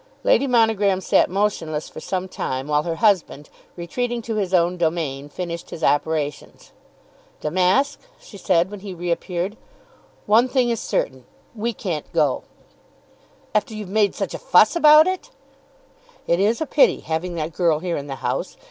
Lady 0.23 0.47
Monogram 0.47 0.99
sat 0.99 1.29
motionless 1.29 1.87
for 1.87 1.99
some 1.99 2.27
time, 2.27 2.67
while 2.67 2.81
her 2.81 2.95
husband, 2.95 3.51
retreating 3.75 4.19
to 4.19 4.33
his 4.33 4.51
own 4.51 4.75
domain, 4.75 5.29
finished 5.29 5.69
his 5.69 5.83
operations. 5.83 6.71
"Damask," 7.39 7.99
she 8.19 8.35
said, 8.35 8.71
when 8.71 8.79
he 8.79 8.95
reappeared, 8.95 9.55
"one 10.25 10.47
thing 10.47 10.71
is 10.71 10.79
certain; 10.79 11.25
we 11.53 11.71
can't 11.71 12.11
go." 12.13 12.41
"After 13.53 13.75
you've 13.75 13.89
made 13.89 14.15
such 14.15 14.33
a 14.33 14.39
fuss 14.39 14.75
about 14.75 15.05
it!" 15.05 15.29
"It 16.25 16.39
is 16.39 16.61
a 16.61 16.65
pity, 16.65 17.01
having 17.01 17.35
that 17.35 17.53
girl 17.53 17.77
here 17.77 17.95
in 17.95 18.07
the 18.07 18.15
house. 18.25 18.57